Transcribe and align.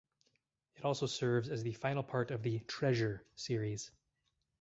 It 0.77 0.83
also 0.83 1.05
serves 1.05 1.47
as 1.51 1.61
the 1.61 1.73
final 1.73 2.01
part 2.01 2.31
of 2.31 2.41
the 2.41 2.61
"Treasure" 2.61 3.23
series. 3.35 3.91